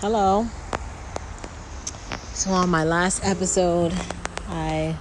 [0.00, 0.46] Hello.
[2.34, 3.94] So, on my last episode,
[4.46, 4.94] I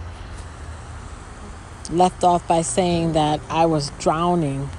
[1.92, 4.70] left off by saying that I was drowning.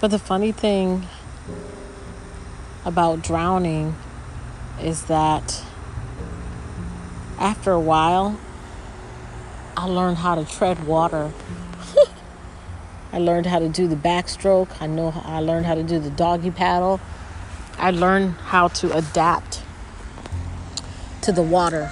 [0.00, 1.06] But the funny thing
[2.84, 3.94] about drowning
[4.80, 5.62] is that
[7.38, 8.36] after a while,
[9.76, 11.30] I learned how to tread water.
[13.12, 14.70] I learned how to do the backstroke.
[14.80, 17.00] I know I learned how to do the doggy paddle.
[17.82, 19.60] I learned how to adapt
[21.22, 21.90] to the water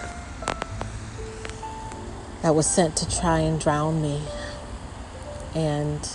[2.43, 4.23] that was sent to try and drown me.
[5.53, 6.09] And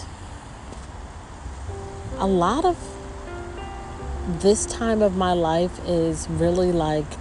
[2.19, 2.77] a lot of
[4.41, 7.11] this time of my life is really like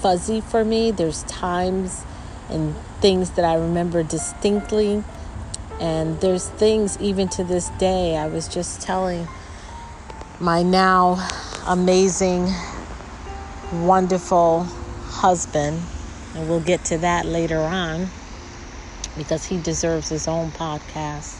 [0.00, 0.90] fuzzy for me.
[0.90, 2.02] There's times
[2.48, 5.04] and things that I remember distinctly.
[5.78, 8.16] And there's things even to this day.
[8.16, 9.28] I was just telling
[10.40, 11.28] my now
[11.68, 12.50] amazing,
[13.70, 14.62] wonderful
[15.04, 15.78] husband,
[16.34, 18.08] and we'll get to that later on
[19.18, 21.36] because he deserves his own podcast.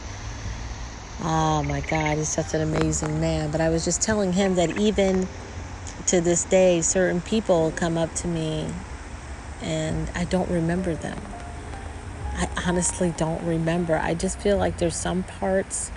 [1.23, 3.49] Oh my God, he's such an amazing man.
[3.49, 5.27] But I was just telling him that even
[6.07, 8.67] to this day, certain people come up to me
[9.63, 11.19] and I don't remember them.
[12.35, 13.97] I honestly don't remember.
[13.97, 15.91] I just feel like there's some parts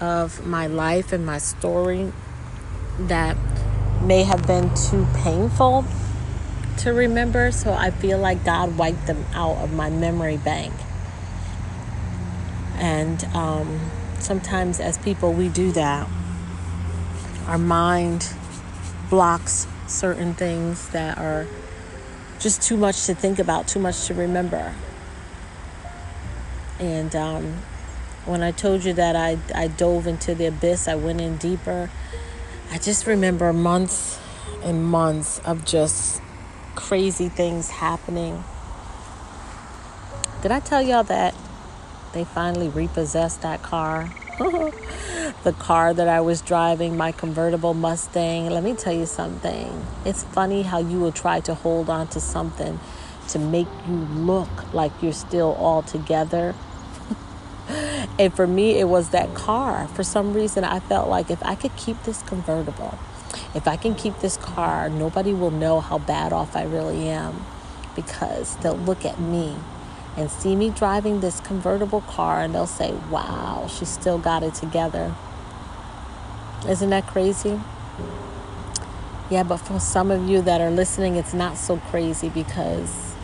[0.00, 2.12] of my life and my story
[2.98, 3.36] that
[4.04, 5.84] may have been too painful
[6.78, 7.50] to remember.
[7.52, 10.72] So I feel like God wiped them out of my memory bank.
[12.76, 16.08] And um, sometimes, as people, we do that.
[17.46, 18.32] Our mind
[19.10, 21.46] blocks certain things that are
[22.40, 24.74] just too much to think about, too much to remember.
[26.78, 27.58] And um,
[28.24, 31.90] when I told you that I, I dove into the abyss, I went in deeper.
[32.74, 34.18] I just remember months
[34.64, 36.20] and months of just
[36.74, 38.42] crazy things happening.
[40.42, 41.36] Did I tell y'all that
[42.14, 44.12] they finally repossessed that car?
[44.38, 48.50] the car that I was driving, my convertible Mustang.
[48.50, 49.86] Let me tell you something.
[50.04, 52.80] It's funny how you will try to hold on to something
[53.28, 56.56] to make you look like you're still all together.
[58.18, 59.88] And for me, it was that car.
[59.88, 62.98] For some reason, I felt like if I could keep this convertible,
[63.54, 67.44] if I can keep this car, nobody will know how bad off I really am
[67.94, 69.56] because they'll look at me
[70.16, 74.54] and see me driving this convertible car and they'll say, wow, she still got it
[74.54, 75.14] together.
[76.68, 77.60] Isn't that crazy?
[79.30, 83.14] Yeah, but for some of you that are listening, it's not so crazy because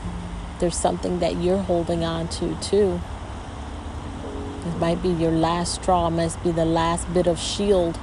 [0.58, 3.00] there's something that you're holding on to too.
[4.80, 7.98] Might be your last straw, it must be the last bit of shield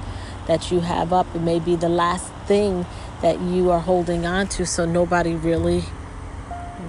[0.46, 1.26] that you have up.
[1.34, 2.86] It may be the last thing
[3.20, 5.82] that you are holding on to, so nobody really,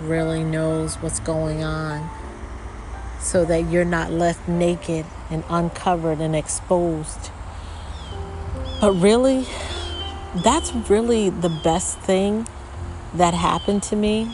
[0.03, 2.07] really knows what's going on.
[3.19, 7.31] So that you're not left naked and uncovered and exposed.
[8.79, 9.47] But really,
[10.35, 12.47] that's really the best thing
[13.15, 14.31] that happened to me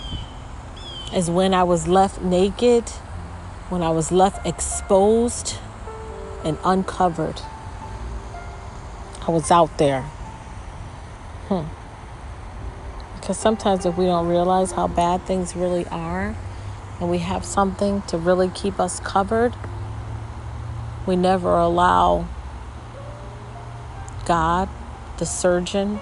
[1.13, 2.91] is when I was left naked,
[3.69, 5.57] when I was left exposed
[6.43, 7.41] and uncovered.
[9.27, 10.03] I was out there.
[11.47, 11.65] Hmm.
[13.15, 16.35] Because sometimes if we don't realize how bad things really are
[16.99, 19.55] and we have something to really keep us covered,
[21.07, 22.27] we never allow
[24.25, 24.69] God,
[25.17, 25.99] the surgeon,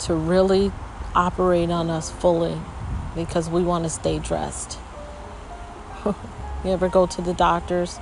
[0.00, 0.72] to really
[1.14, 2.58] operate on us fully
[3.14, 4.78] because we want to stay dressed.
[6.64, 7.98] You ever go to the doctors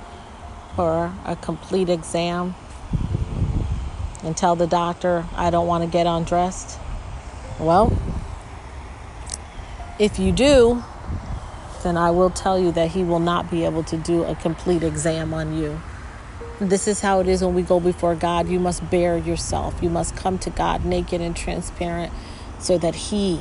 [0.75, 2.55] for a complete exam
[4.23, 6.79] and tell the doctor, I don't want to get undressed?
[7.59, 7.95] Well,
[9.99, 10.83] if you do,
[11.83, 14.83] then I will tell you that he will not be able to do a complete
[14.83, 15.81] exam on you.
[16.59, 18.49] This is how it is when we go before God.
[18.49, 19.81] You must bare yourself.
[19.81, 22.11] You must come to God naked and transparent
[22.59, 23.39] so that He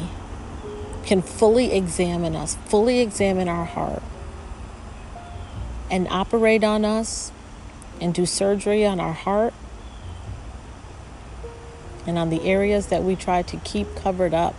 [1.04, 4.02] can fully examine us, fully examine our heart,
[5.90, 7.32] and operate on us
[8.00, 9.54] and do surgery on our heart
[12.06, 14.54] and on the areas that we try to keep covered up.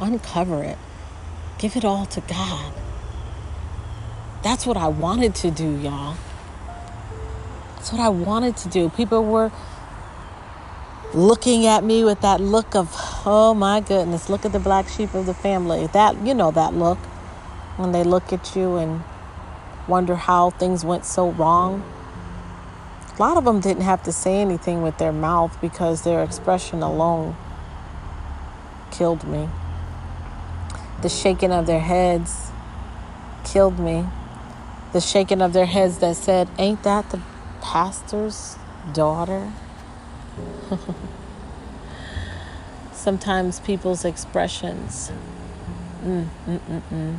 [0.00, 0.78] Uncover it,
[1.58, 2.72] give it all to God.
[4.42, 6.16] That's what I wanted to do, y'all.
[7.76, 8.90] That's what I wanted to do.
[8.90, 9.52] People were
[11.14, 12.90] looking at me with that look of,
[13.24, 15.86] oh my goodness, look at the black sheep of the family.
[15.88, 16.98] That, you know, that look
[17.76, 19.02] when they look at you and
[19.86, 21.82] wonder how things went so wrong.
[23.16, 26.82] A lot of them didn't have to say anything with their mouth because their expression
[26.82, 27.36] alone
[28.90, 29.48] killed me.
[31.02, 32.50] The shaking of their heads
[33.44, 34.06] killed me.
[34.92, 37.20] The shaking of their heads that said, Ain't that the
[37.60, 38.56] pastor's
[38.92, 39.52] daughter?
[42.92, 45.12] Sometimes people's expressions
[46.04, 47.18] mm, mm, mm, mm,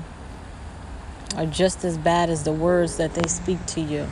[1.35, 4.07] are just as bad as the words that they speak to you.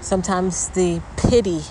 [0.00, 1.62] Sometimes the pity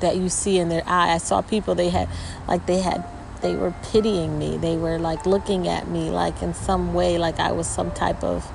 [0.00, 1.12] that you see in their eye.
[1.12, 2.08] I saw people they had
[2.46, 3.04] like they had
[3.42, 4.56] they were pitying me.
[4.56, 8.22] They were like looking at me like in some way like I was some type
[8.22, 8.50] of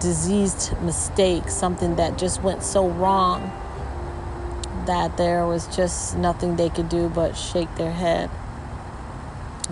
[0.00, 3.52] diseased mistake, something that just went so wrong
[4.86, 8.30] that there was just nothing they could do but shake their head.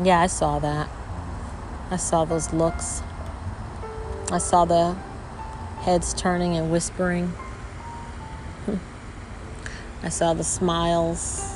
[0.03, 0.89] Yeah, I saw that.
[1.93, 3.03] I saw those looks.
[4.31, 4.97] I saw the
[5.81, 7.35] heads turning and whispering.
[10.03, 11.55] I saw the smiles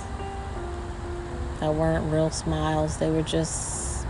[1.61, 4.07] that weren't real smiles, they were just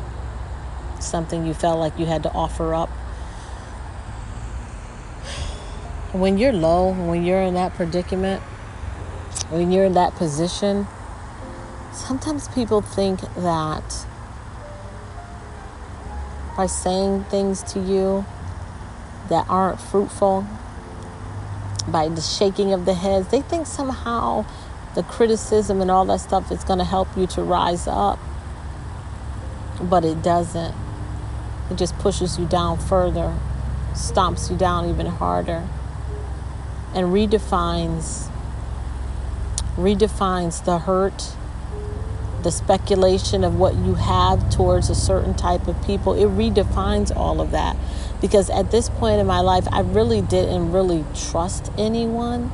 [0.98, 2.90] something you felt like you had to offer up.
[6.12, 8.42] When you're low, when you're in that predicament,
[9.48, 10.88] when you're in that position,
[11.92, 14.06] sometimes people think that
[16.56, 18.24] by saying things to you
[19.28, 20.46] that aren't fruitful,
[21.88, 24.44] by the shaking of the heads, they think somehow
[24.94, 28.18] the criticism and all that stuff is going to help you to rise up.
[29.80, 30.74] But it doesn't.
[31.70, 33.36] It just pushes you down further,
[33.92, 35.68] stomps you down even harder,
[36.94, 38.30] and redefines
[39.76, 41.36] redefines the hurt,
[42.46, 46.14] the speculation of what you have towards a certain type of people.
[46.14, 47.76] It redefines all of that.
[48.20, 52.52] Because at this point in my life, I really didn't really trust anyone.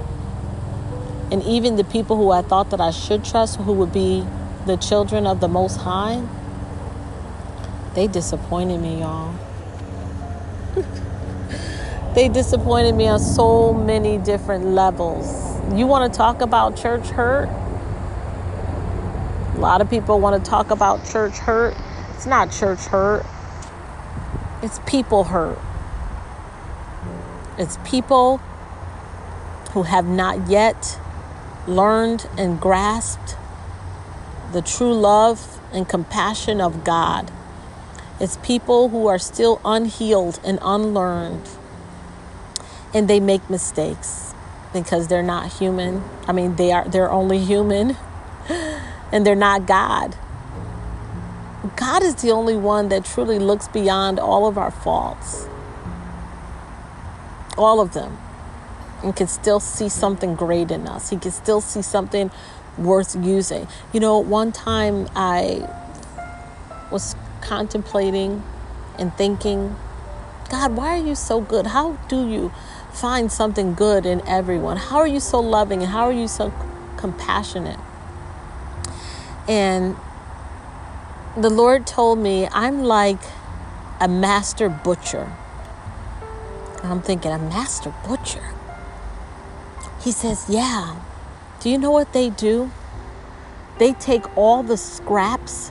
[1.30, 4.26] And even the people who I thought that I should trust, who would be
[4.64, 6.26] the children of the Most High,
[7.94, 9.34] they disappointed me, y'all.
[12.14, 17.48] they disappointed me on so many different levels you want to talk about church hurt?
[19.62, 21.76] A lot of people want to talk about church hurt.
[22.16, 23.24] It's not church hurt,
[24.60, 25.56] it's people hurt.
[27.56, 28.38] It's people
[29.70, 30.98] who have not yet
[31.68, 33.36] learned and grasped
[34.50, 37.30] the true love and compassion of God.
[38.18, 41.48] It's people who are still unhealed and unlearned,
[42.92, 44.34] and they make mistakes
[44.72, 46.02] because they're not human.
[46.26, 47.96] I mean, they are they're only human
[49.12, 50.16] and they're not God.
[51.76, 55.46] God is the only one that truly looks beyond all of our faults.
[57.56, 58.18] All of them.
[59.04, 61.10] And can still see something great in us.
[61.10, 62.30] He can still see something
[62.78, 63.68] worth using.
[63.92, 65.68] You know, one time I
[66.90, 68.42] was contemplating
[68.98, 69.76] and thinking,
[70.50, 71.68] God, why are you so good?
[71.68, 72.52] How do you
[72.92, 74.76] find something good in everyone.
[74.76, 76.52] How are you so loving and how are you so
[76.96, 77.78] compassionate?
[79.48, 79.96] And
[81.36, 83.20] the Lord told me, I'm like
[84.00, 85.32] a master butcher.
[86.82, 88.52] And I'm thinking, a master butcher?
[90.00, 90.96] He says, Yeah.
[91.60, 92.70] Do you know what they do?
[93.78, 95.70] They take all the scraps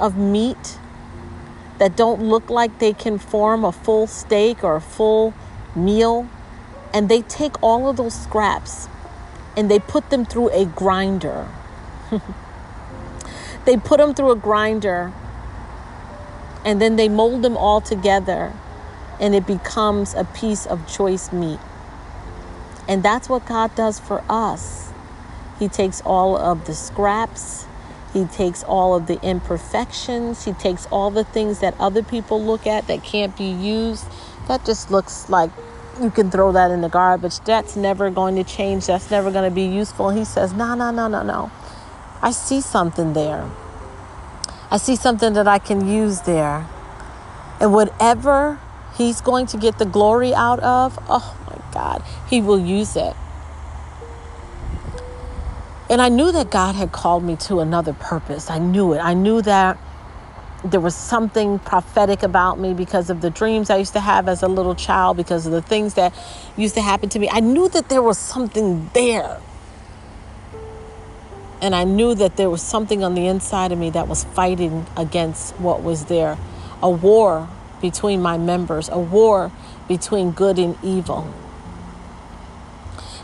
[0.00, 0.78] of meat
[1.78, 5.32] that don't look like they can form a full steak or a full
[5.74, 6.28] meal
[6.92, 8.88] and they take all of those scraps
[9.56, 11.48] and they put them through a grinder.
[13.66, 15.12] they put them through a grinder
[16.64, 18.52] and then they mold them all together
[19.20, 21.60] and it becomes a piece of choice meat.
[22.88, 24.92] And that's what God does for us.
[25.58, 27.66] He takes all of the scraps,
[28.12, 32.66] He takes all of the imperfections, He takes all the things that other people look
[32.66, 34.04] at that can't be used.
[34.48, 35.50] That just looks like
[36.00, 37.40] you can throw that in the garbage.
[37.40, 38.86] That's never going to change.
[38.86, 40.10] That's never going to be useful.
[40.10, 41.50] He says, No, no, no, no, no.
[42.26, 43.48] I see something there.
[44.68, 46.66] I see something that I can use there.
[47.60, 48.58] And whatever
[48.96, 53.14] he's going to get the glory out of, oh my God, he will use it.
[55.88, 58.50] And I knew that God had called me to another purpose.
[58.50, 58.98] I knew it.
[58.98, 59.78] I knew that
[60.64, 64.42] there was something prophetic about me because of the dreams I used to have as
[64.42, 66.12] a little child, because of the things that
[66.56, 67.28] used to happen to me.
[67.30, 69.40] I knew that there was something there.
[71.60, 74.86] And I knew that there was something on the inside of me that was fighting
[74.96, 76.38] against what was there
[76.82, 77.48] a war
[77.80, 79.50] between my members, a war
[79.88, 81.32] between good and evil.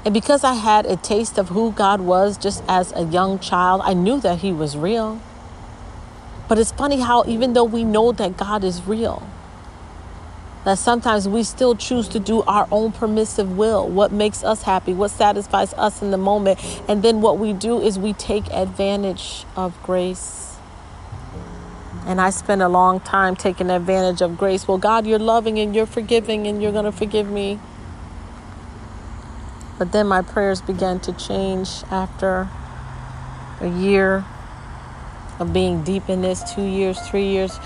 [0.04, 3.82] And because I had a taste of who God was just as a young child,
[3.84, 5.20] I knew that He was real.
[6.48, 9.22] But it's funny how, even though we know that God is real,
[10.64, 14.92] that sometimes we still choose to do our own permissive will, what makes us happy,
[14.92, 16.60] what satisfies us in the moment.
[16.88, 20.56] And then what we do is we take advantage of grace.
[22.06, 24.66] And I spent a long time taking advantage of grace.
[24.66, 27.58] Well, God, you're loving and you're forgiving and you're going to forgive me.
[29.78, 32.48] But then my prayers began to change after
[33.60, 34.24] a year
[35.38, 37.58] of being deep in this, two years, three years,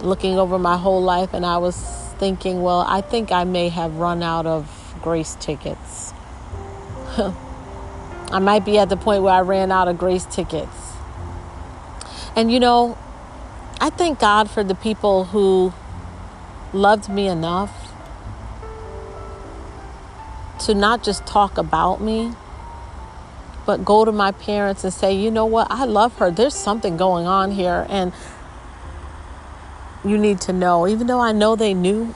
[0.00, 3.96] looking over my whole life, and I was thinking, well, I think I may have
[3.96, 6.14] run out of grace tickets.
[7.18, 10.94] I might be at the point where I ran out of grace tickets.
[12.34, 12.96] And you know,
[13.78, 15.74] I thank God for the people who
[16.72, 17.92] loved me enough
[20.60, 22.32] to not just talk about me,
[23.66, 26.30] but go to my parents and say, you know what, I love her.
[26.30, 28.14] There's something going on here, and
[30.04, 30.86] you need to know.
[30.86, 32.14] Even though I know they knew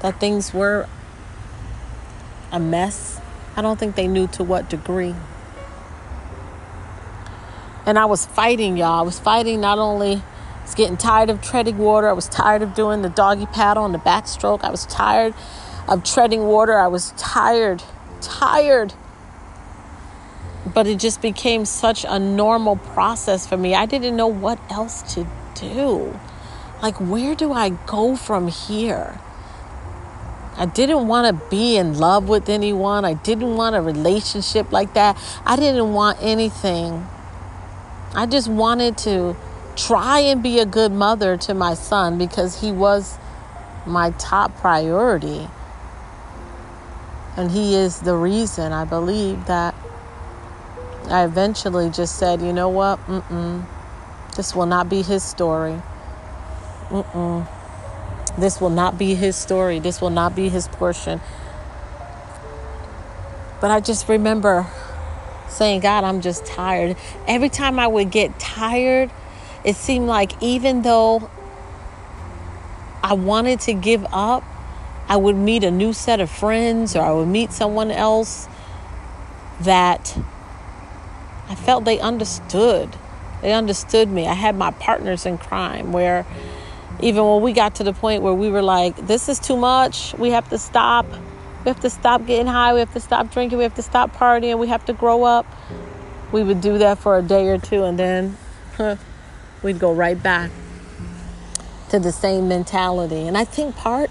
[0.00, 0.88] that things were
[2.50, 3.20] a mess,
[3.56, 5.14] I don't think they knew to what degree.
[7.86, 9.00] And I was fighting, y'all.
[9.00, 12.62] I was fighting not only I was getting tired of treading water, I was tired
[12.62, 14.62] of doing the doggy paddle and the backstroke.
[14.62, 15.34] I was tired
[15.88, 16.78] of treading water.
[16.78, 17.82] I was tired,
[18.20, 18.94] tired.
[20.72, 23.74] But it just became such a normal process for me.
[23.74, 26.18] I didn't know what else to do.
[26.82, 29.20] Like, where do I go from here?
[30.56, 33.04] I didn't want to be in love with anyone.
[33.04, 35.16] I didn't want a relationship like that.
[35.46, 37.06] I didn't want anything.
[38.14, 39.36] I just wanted to
[39.76, 43.16] try and be a good mother to my son because he was
[43.86, 45.48] my top priority.
[47.36, 49.74] And he is the reason I believe that
[51.08, 52.98] I eventually just said, you know what?
[53.06, 53.64] Mm-mm.
[54.36, 55.80] This will not be his story.
[56.90, 57.48] Mm-mm.
[58.38, 59.78] This will not be his story.
[59.78, 61.20] This will not be his portion.
[63.60, 64.66] But I just remember
[65.48, 66.96] saying, God, I'm just tired.
[67.26, 69.10] Every time I would get tired,
[69.64, 71.30] it seemed like even though
[73.02, 74.44] I wanted to give up,
[75.08, 78.48] I would meet a new set of friends or I would meet someone else
[79.60, 80.16] that
[81.48, 82.96] I felt they understood.
[83.42, 84.26] They understood me.
[84.26, 86.24] I had my partners in crime where
[87.02, 90.14] even when we got to the point where we were like, this is too much,
[90.14, 91.06] we have to stop.
[91.64, 92.72] We have to stop getting high.
[92.72, 93.58] We have to stop drinking.
[93.58, 94.58] We have to stop partying.
[94.58, 95.46] We have to grow up.
[96.32, 98.36] We would do that for a day or two and then
[98.76, 98.96] huh,
[99.62, 100.50] we'd go right back
[101.90, 103.26] to the same mentality.
[103.26, 104.10] And I think part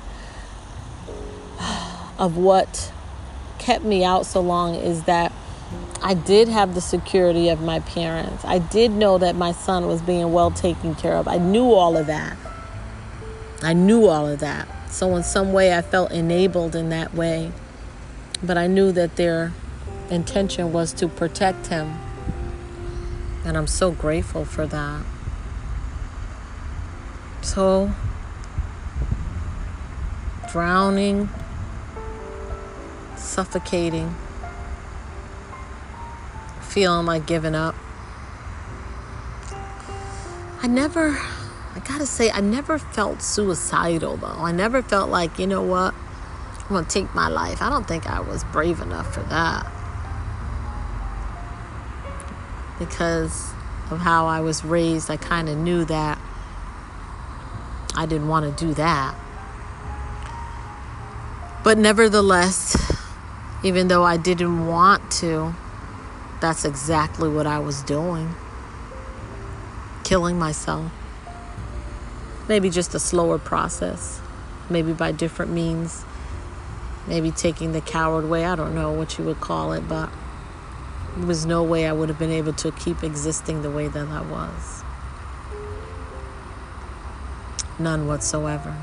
[2.19, 2.91] of what
[3.57, 5.31] kept me out so long is that
[6.01, 8.43] I did have the security of my parents.
[8.45, 11.27] I did know that my son was being well taken care of.
[11.27, 12.37] I knew all of that.
[13.61, 14.67] I knew all of that.
[14.89, 17.51] So, in some way, I felt enabled in that way.
[18.41, 19.51] But I knew that their
[20.09, 21.95] intention was to protect him.
[23.45, 25.03] And I'm so grateful for that.
[27.41, 27.91] So,
[30.51, 31.29] drowning
[33.19, 34.15] suffocating,
[36.61, 37.75] feeling like giving up.
[40.61, 41.17] I never,
[41.79, 44.27] I gotta say, I never felt suicidal though.
[44.27, 45.93] I never felt like, you know what,
[46.63, 47.61] I'm gonna take my life.
[47.61, 49.65] I don't think I was brave enough for that.
[52.77, 53.53] Because
[53.91, 56.19] of how I was raised, I kind of knew that
[57.95, 59.15] I didn't want to do that.
[61.63, 62.75] But nevertheless,
[63.63, 65.55] even though I didn't want to,
[66.41, 68.35] that's exactly what I was doing.
[70.03, 70.91] Killing myself.
[72.49, 74.19] Maybe just a slower process,
[74.71, 76.03] maybe by different means.
[77.07, 78.43] Maybe taking the coward way.
[78.43, 80.09] I don't know what you would call it, but
[81.15, 84.07] there was no way I would have been able to keep existing the way that
[84.07, 84.83] I was.
[87.77, 88.75] None whatsoever.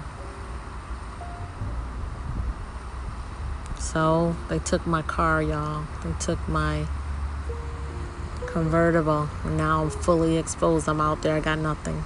[3.81, 5.87] So they took my car, y'all.
[6.05, 6.87] They took my
[8.47, 9.29] convertible.
[9.45, 10.89] Now I'm fully exposed.
[10.89, 11.35] I'm out there.
[11.35, 12.05] I got nothing.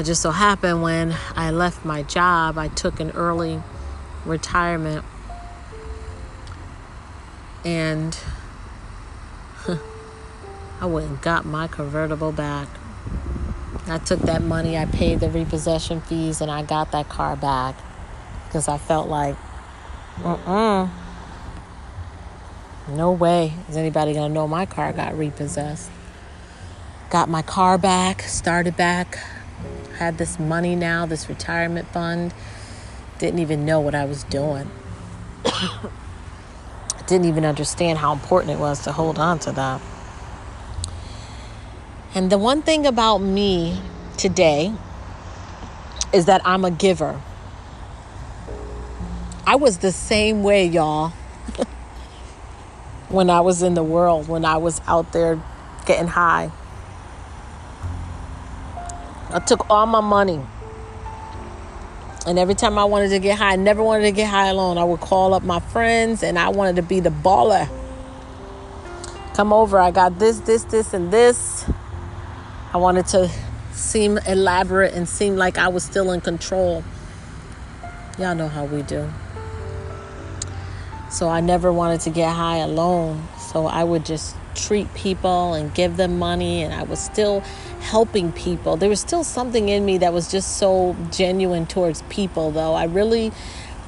[0.00, 3.62] It just so happened when I left my job, I took an early
[4.24, 5.04] retirement.
[7.66, 8.16] And
[10.80, 12.66] I went and got my convertible back.
[13.88, 17.74] I took that money, I paid the repossession fees, and I got that car back
[18.46, 19.36] because I felt like
[20.16, 20.88] Mm-mm.
[22.88, 25.90] No way is anybody gonna know my car got repossessed.
[27.10, 29.18] Got my car back, started back,
[30.00, 32.32] had this money now, this retirement fund.
[33.18, 34.70] Didn't even know what I was doing.
[37.06, 39.82] Didn't even understand how important it was to hold on to that.
[42.14, 43.78] And the one thing about me
[44.16, 44.72] today
[46.14, 47.20] is that I'm a giver.
[49.46, 51.10] I was the same way, y'all,
[53.10, 55.38] when I was in the world, when I was out there
[55.84, 56.52] getting high.
[59.32, 60.40] I took all my money.
[62.26, 64.76] And every time I wanted to get high, I never wanted to get high alone.
[64.76, 67.68] I would call up my friends and I wanted to be the baller.
[69.34, 71.64] Come over, I got this, this, this, and this.
[72.74, 73.30] I wanted to
[73.72, 76.84] seem elaborate and seem like I was still in control.
[78.18, 79.10] Y'all know how we do.
[81.10, 83.26] So I never wanted to get high alone.
[83.38, 87.40] So I would just treat people and give them money, and I was still
[87.80, 88.76] helping people.
[88.76, 92.74] There was still something in me that was just so genuine towards people, though.
[92.74, 93.32] I really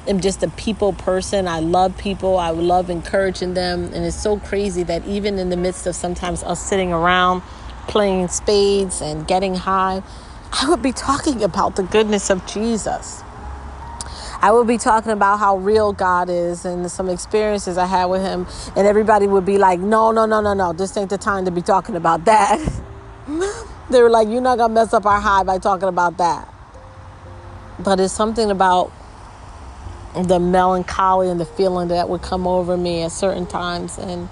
[0.07, 1.47] am just a people person.
[1.47, 5.57] I love people, I love encouraging them, and it's so crazy that even in the
[5.57, 7.41] midst of sometimes us sitting around
[7.87, 10.03] playing spades and getting high,
[10.51, 13.23] I would be talking about the goodness of Jesus.
[14.43, 18.21] I would be talking about how real God is and some experiences I had with
[18.21, 18.45] Him,
[18.75, 21.51] and everybody would be like, No, no, no, no, no, this ain't the time to
[21.51, 22.59] be talking about that.
[23.89, 26.53] they were like, You're not gonna mess up our high by talking about that.
[27.79, 28.91] But it's something about
[30.13, 34.27] the melancholy and the feeling that would come over me at certain times, and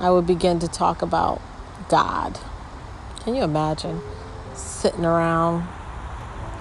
[0.00, 1.40] I would begin to talk about
[1.88, 2.38] God.
[3.20, 4.02] Can you imagine
[4.52, 5.66] sitting around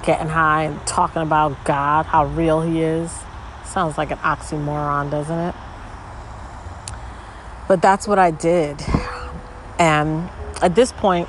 [0.04, 3.12] getting high and talking about God, how real He is.
[3.66, 5.56] Sounds like an oxymoron, doesn't it?
[7.68, 8.82] But that's what I did.
[9.80, 10.30] And
[10.62, 11.28] at this point,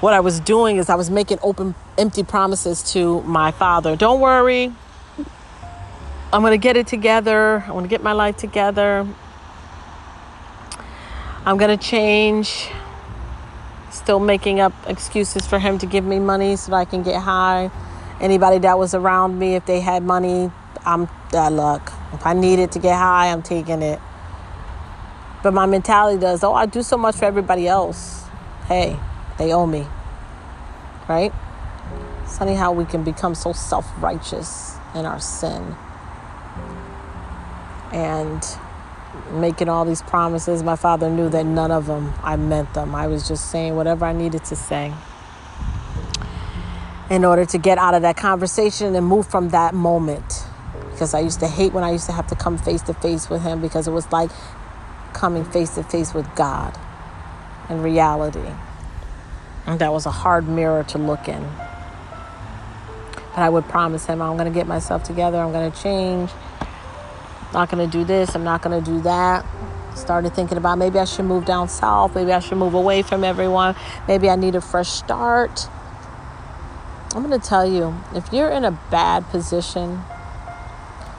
[0.00, 3.96] what I was doing is I was making open, empty promises to my father.
[3.96, 4.72] Don't worry.
[6.32, 7.64] I'm going to get it together.
[7.66, 9.06] I'm going to get my life together.
[11.46, 12.68] I'm going to change
[13.90, 17.22] still making up excuses for him to give me money so that I can get
[17.22, 17.70] high.
[18.20, 20.50] Anybody that was around me, if they had money,
[20.84, 21.92] I'm that luck.
[22.12, 24.00] If I needed to get high, I'm taking it.
[25.42, 28.24] But my mentality does, oh, I do so much for everybody else.
[28.66, 28.98] Hey,
[29.38, 29.86] they owe me.
[31.08, 31.32] Right?
[32.24, 35.76] It's funny how we can become so self righteous in our sin.
[37.92, 38.42] And
[39.32, 40.62] making all these promises.
[40.62, 42.94] My father knew that none of them I meant them.
[42.94, 44.92] I was just saying whatever I needed to say
[47.10, 50.44] in order to get out of that conversation and move from that moment.
[50.90, 53.30] Because I used to hate when I used to have to come face to face
[53.30, 54.30] with him because it was like
[55.12, 56.76] coming face to face with God
[57.70, 58.50] in reality.
[59.66, 61.48] And that was a hard mirror to look in.
[63.34, 66.30] But I would promise him, I'm going to get myself together, I'm going to change
[67.52, 69.44] not going to do this, I'm not going to do that.
[69.94, 73.24] Started thinking about maybe I should move down south, maybe I should move away from
[73.24, 73.74] everyone,
[74.06, 75.68] maybe I need a fresh start.
[77.14, 80.02] I'm going to tell you if you're in a bad position,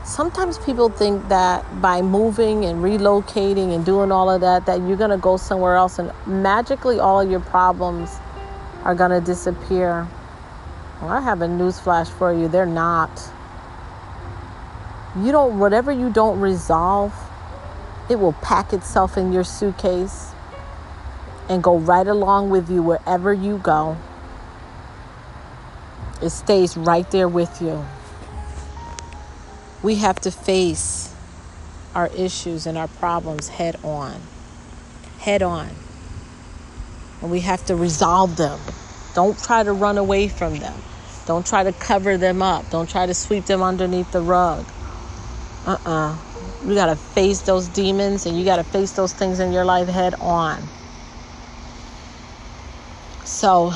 [0.10, 4.98] sometimes people think that by moving and relocating and doing all of that that you're
[4.98, 8.18] going to go somewhere else and magically all your problems
[8.84, 10.08] are going to disappear
[11.02, 13.12] well, i have a news flash for you they're not
[15.15, 17.13] you don't, whatever you don't resolve,
[18.10, 20.32] it will pack itself in your suitcase
[21.48, 23.98] and go right along with you wherever you go.
[26.22, 27.84] It stays right there with you.
[29.82, 31.13] We have to face
[31.95, 34.22] our issues and our problems head on.
[35.19, 35.69] Head on.
[37.22, 38.60] And we have to resolve them.
[39.15, 40.80] Don't try to run away from them.
[41.26, 42.69] Don't try to cover them up.
[42.69, 44.65] Don't try to sweep them underneath the rug
[45.69, 46.17] uh-uh.
[46.65, 49.65] You got to face those demons and you got to face those things in your
[49.65, 50.63] life head on.
[53.23, 53.71] So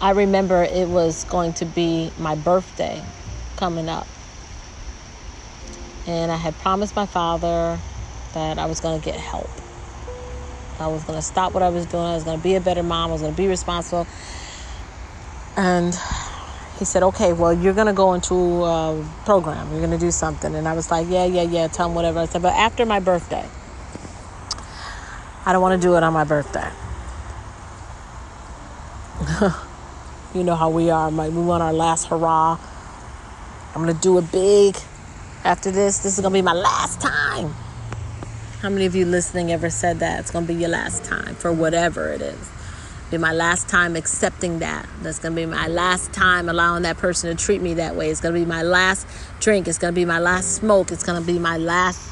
[0.00, 3.02] i remember it was going to be my birthday
[3.56, 4.06] coming up.
[6.06, 7.78] And i had promised my father
[8.34, 9.48] that i was going to get help.
[10.78, 12.04] I was going to stop what i was doing.
[12.04, 13.08] I was going to be a better mom.
[13.08, 14.06] I was going to be responsible.
[15.56, 15.98] And
[16.78, 19.70] he said, okay, well, you're going to go into a program.
[19.70, 20.54] You're going to do something.
[20.54, 22.18] And I was like, yeah, yeah, yeah, tell him whatever.
[22.18, 23.46] I said, but after my birthday,
[25.46, 26.68] I don't want to do it on my birthday.
[30.34, 31.10] you know how we are.
[31.10, 32.58] We want our last hurrah.
[33.74, 34.76] I'm going to do it big.
[35.44, 37.54] After this, this is going to be my last time.
[38.60, 40.20] How many of you listening ever said that?
[40.20, 42.53] It's going to be your last time for whatever it is.
[43.14, 44.88] Be my last time accepting that.
[45.00, 48.10] That's going to be my last time allowing that person to treat me that way.
[48.10, 49.06] It's going to be my last
[49.38, 49.68] drink.
[49.68, 50.90] It's going to be my last smoke.
[50.90, 52.10] It's going to be my last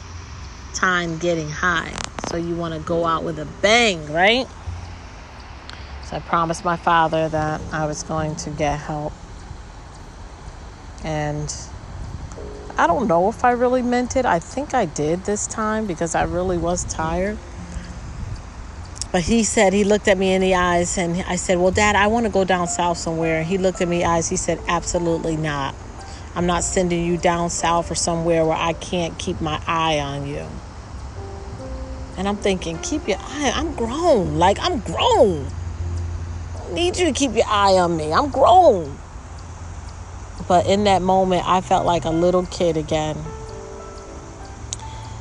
[0.75, 1.93] time getting high.
[2.31, 4.47] So you want to go out with a bang, right?
[6.05, 9.12] So I promised my father that I was going to get help.
[11.03, 11.53] And
[12.79, 14.25] I don't know if I really meant it.
[14.25, 17.38] I think I did this time because I really was tired.
[19.12, 21.94] But he said, he looked at me in the eyes and I said, Well, Dad,
[21.96, 23.44] I want to go down south somewhere.
[23.44, 24.31] He looked at me eyes.
[24.31, 25.75] He said, Absolutely not.
[26.35, 30.27] I'm not sending you down south or somewhere where I can't keep my eye on
[30.27, 30.46] you.
[32.16, 33.53] And I'm thinking, keep your eye.
[33.55, 34.38] I'm grown.
[34.38, 35.46] Like, I'm grown.
[36.57, 38.14] I need you to keep your eye on me.
[38.14, 38.98] I'm grown.
[40.48, 43.16] But in that moment, I felt like a little kid again.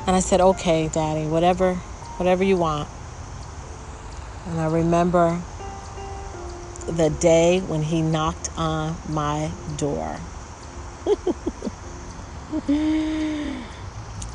[0.08, 1.75] And I said, "Okay, Daddy, whatever,
[2.17, 2.89] whatever you want."
[4.45, 5.39] And I remember
[6.88, 10.19] the day when he knocked on my door.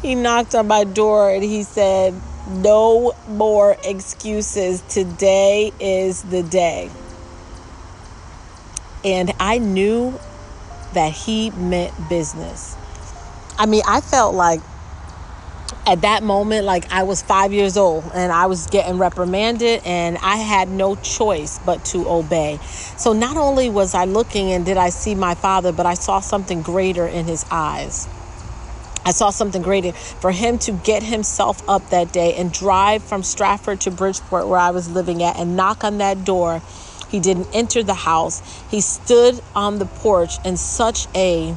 [0.03, 2.15] he knocked on my door and he said,
[2.49, 4.83] "No more excuses.
[4.83, 6.91] Today is the day."
[9.05, 10.19] And I knew
[10.95, 12.77] that he meant business.
[13.59, 14.61] I mean, I felt like
[15.87, 20.19] at that moment, like I was five years old and I was getting reprimanded, and
[20.19, 22.59] I had no choice but to obey.
[22.97, 26.21] So, not only was I looking and did I see my father, but I saw
[26.21, 28.09] something greater in his eyes.
[29.05, 33.23] I saw something greater for him to get himself up that day and drive from
[33.23, 36.61] Stratford to Bridgeport, where I was living at, and knock on that door
[37.09, 38.43] he didn't enter the house.
[38.71, 41.55] He stood on the porch in such a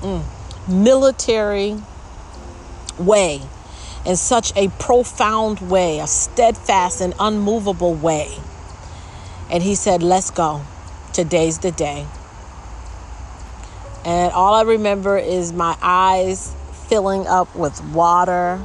[0.00, 0.22] mm,
[0.68, 1.76] military
[2.98, 3.42] way,
[4.06, 8.30] in such a profound way, a steadfast and unmovable way.
[9.50, 10.62] And he said, Let's go.
[11.12, 12.06] Today's the day.
[14.04, 16.54] And all I remember is my eyes
[16.88, 18.62] filling up with water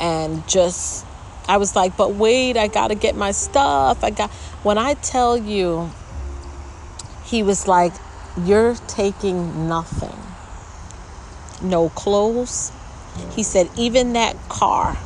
[0.00, 1.04] and just
[1.48, 4.02] I was like, but wait, I got to get my stuff.
[4.04, 4.30] I got,
[4.62, 5.90] when I tell you,
[7.24, 7.92] he was like,
[8.44, 10.16] you're taking nothing.
[11.60, 12.72] No clothes.
[13.32, 14.96] He said, even that car,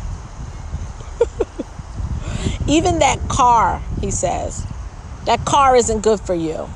[2.67, 4.65] even that car, he says,
[5.25, 6.69] that car isn't good for you.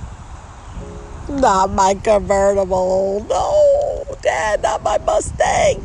[1.28, 3.24] Not my convertible.
[3.28, 5.82] No, Dad, not my Mustang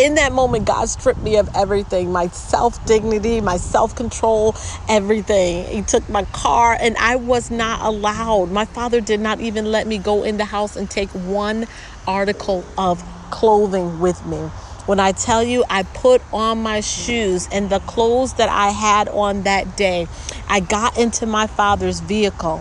[0.00, 4.54] in that moment, God stripped me of everything my self dignity, my self control,
[4.88, 5.66] everything.
[5.66, 8.50] He took my car, and I was not allowed.
[8.50, 11.66] My father did not even let me go in the house and take one
[12.06, 14.38] article of clothing with me.
[14.86, 19.08] When I tell you, I put on my shoes and the clothes that I had
[19.08, 20.08] on that day,
[20.48, 22.60] I got into my father's vehicle.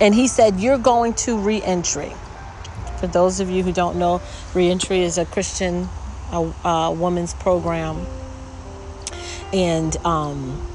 [0.00, 2.12] And he said, You're going to reentry.
[2.98, 4.20] For those of you who don't know,
[4.54, 5.88] reentry is a Christian
[6.32, 8.06] a, a woman's program.
[9.52, 10.66] And um,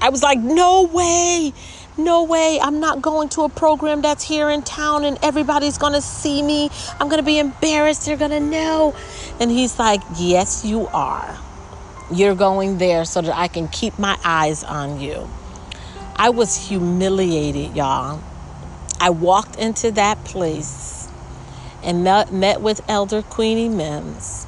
[0.00, 1.52] I was like, no way,
[1.98, 2.58] no way.
[2.62, 6.42] I'm not going to a program that's here in town and everybody's going to see
[6.42, 6.70] me.
[7.00, 8.06] I'm going to be embarrassed.
[8.06, 8.94] They're going to know.
[9.40, 11.38] And he's like, yes, you are.
[12.12, 15.28] You're going there so that I can keep my eyes on you.
[16.16, 18.22] I was humiliated, y'all.
[19.00, 21.08] I walked into that place
[21.82, 24.46] and met, met with Elder Queenie Mims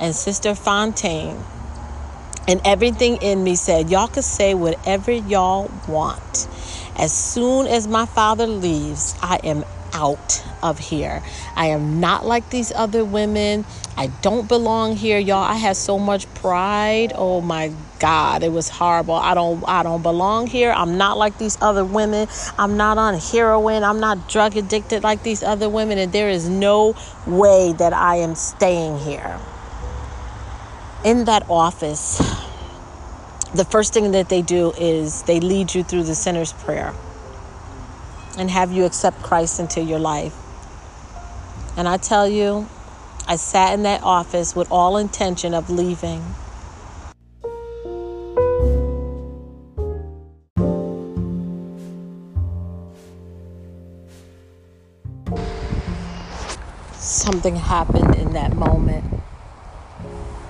[0.00, 1.38] and Sister Fontaine.
[2.48, 6.46] And everything in me said, Y'all can say whatever y'all want.
[6.98, 11.22] As soon as my father leaves, I am out of here.
[11.54, 13.64] I am not like these other women.
[13.96, 15.42] I don't belong here, y'all.
[15.42, 17.12] I had so much pride.
[17.14, 19.14] Oh my God, it was horrible.
[19.14, 20.72] I don't I don't belong here.
[20.72, 22.28] I'm not like these other women.
[22.58, 23.84] I'm not on heroin.
[23.84, 26.94] I'm not drug addicted like these other women and there is no
[27.26, 29.38] way that I am staying here
[31.04, 32.20] in that office,
[33.56, 36.94] the first thing that they do is they lead you through the sinner's prayer
[38.38, 40.36] and have you accept Christ into your life.
[41.76, 42.68] And I tell you,
[43.26, 46.22] I sat in that office with all intention of leaving.
[56.92, 59.16] Something happened in that moment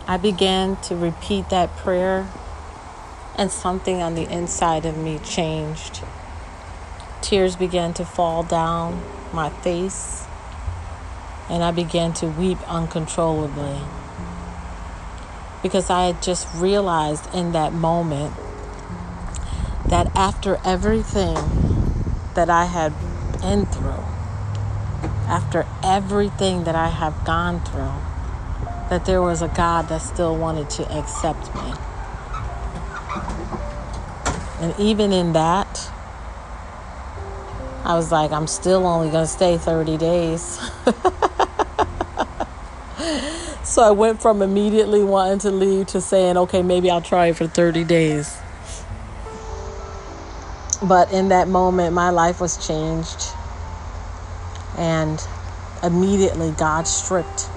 [0.08, 2.28] I began to repeat that prayer,
[3.36, 6.02] and something on the inside of me changed.
[7.20, 10.26] Tears began to fall down my face.
[11.48, 13.78] and I began to weep uncontrollably
[15.62, 18.34] because I had just realized in that moment
[19.88, 21.36] that after everything
[22.34, 22.92] that I had
[23.40, 24.04] been through,
[25.28, 27.94] after everything that I have gone through,
[28.90, 31.85] that there was a God that still wanted to accept me.
[34.60, 35.90] And even in that,
[37.84, 40.42] I was like, I'm still only going to stay 30 days.
[43.62, 47.36] so I went from immediately wanting to leave to saying, okay, maybe I'll try it
[47.36, 48.38] for 30 days.
[50.82, 53.26] But in that moment, my life was changed.
[54.78, 55.22] And
[55.82, 57.48] immediately, God stripped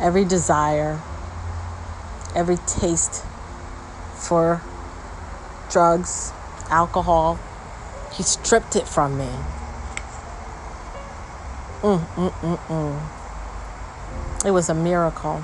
[0.00, 1.00] every desire,
[2.34, 3.24] every taste
[4.14, 4.62] for
[5.70, 6.32] drugs,
[6.70, 7.38] alcohol.
[8.12, 9.28] He stripped it from me.
[11.82, 14.46] Mm, mm, mm, mm.
[14.46, 15.42] It was a miracle.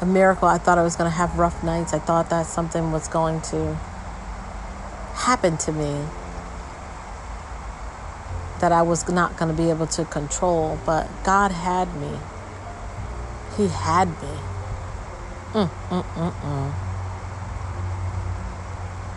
[0.00, 0.48] A miracle.
[0.48, 1.94] I thought I was going to have rough nights.
[1.94, 3.74] I thought that something was going to
[5.14, 6.04] happen to me
[8.60, 12.18] that I was not going to be able to control, but God had me.
[13.56, 14.38] He had me.
[15.52, 16.85] Mm, mm, mm, mm.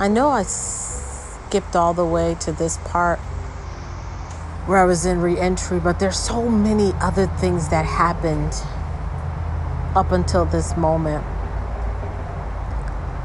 [0.02, 3.20] I know I skipped all the way to this part
[4.66, 8.54] where I was in reentry, but there's so many other things that happened
[9.98, 11.26] up until this moment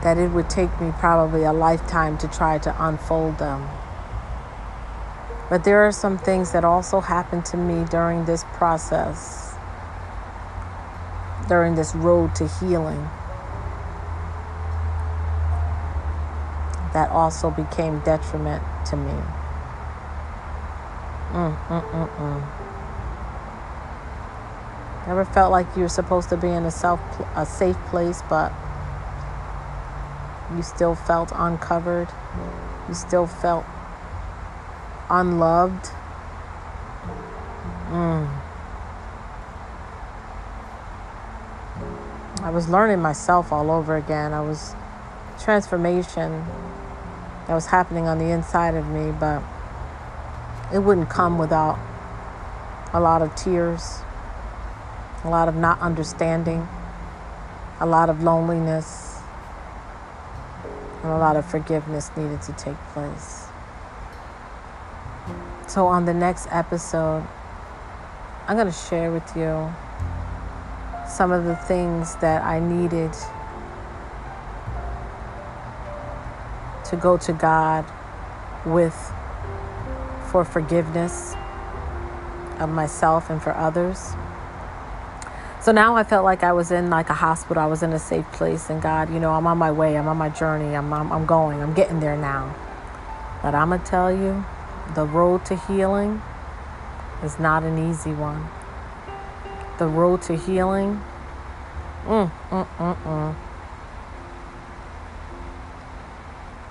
[0.02, 3.68] that it would take me probably a lifetime to try to unfold them.
[5.48, 9.54] But there are some things that also happened to me during this process
[11.46, 13.08] during this road to healing
[16.94, 19.12] that also became detriment to me.
[21.32, 22.42] Mm, mm, mm, mm.
[25.08, 27.00] Ever felt like you were supposed to be in a self
[27.34, 28.52] a safe place, but
[30.54, 32.08] you still felt uncovered?
[32.88, 33.64] You still felt
[35.10, 35.90] unloved?
[37.90, 38.30] Mm.
[42.42, 44.32] I was learning myself all over again.
[44.32, 44.76] I was
[45.40, 46.44] transformation
[47.46, 49.42] that was happening on the inside of me, but
[50.72, 51.78] it wouldn't come without
[52.92, 53.98] a lot of tears,
[55.24, 56.66] a lot of not understanding,
[57.80, 59.18] a lot of loneliness,
[61.02, 63.46] and a lot of forgiveness needed to take place.
[65.66, 67.26] So, on the next episode,
[68.46, 69.72] I'm going to share with you
[71.08, 73.12] some of the things that I needed
[76.94, 77.84] to go to God
[78.64, 78.94] with
[80.30, 81.34] for forgiveness
[82.58, 84.12] of myself and for others.
[85.60, 87.62] So now I felt like I was in like a hospital.
[87.62, 89.96] I was in a safe place, and God, you know, I'm on my way.
[89.96, 90.76] I'm on my journey.
[90.76, 91.62] I'm I'm, I'm going.
[91.62, 92.54] I'm getting there now.
[93.42, 94.44] But I'm gonna tell you,
[94.94, 96.20] the road to healing
[97.22, 98.48] is not an easy one
[99.78, 101.00] the road to healing.
[102.06, 103.34] Mm, mm, mm, mm.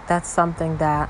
[0.08, 1.10] That's something that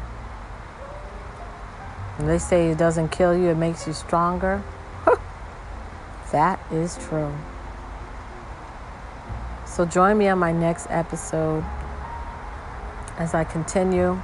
[2.20, 4.64] they say it doesn't kill you, it makes you stronger.
[6.32, 7.34] that is true.
[9.66, 11.64] So join me on my next episode
[13.18, 14.22] as I continue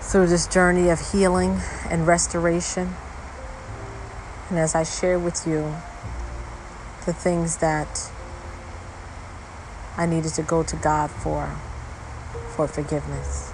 [0.00, 2.94] through this journey of healing and restoration.
[4.50, 5.74] And as I share with you
[7.06, 8.10] the things that
[9.96, 11.48] I needed to go to God for,
[12.56, 13.53] for forgiveness.